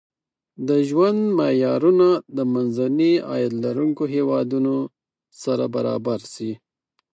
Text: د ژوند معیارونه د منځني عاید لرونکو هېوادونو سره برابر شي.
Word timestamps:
د 0.67 0.69
ژوند 0.87 1.19
معیارونه 1.37 2.07
د 2.35 2.37
منځني 2.53 3.13
عاید 3.29 3.53
لرونکو 3.63 4.03
هېوادونو 4.15 4.75
سره 5.43 5.65
برابر 5.75 6.19
شي. 6.33 6.51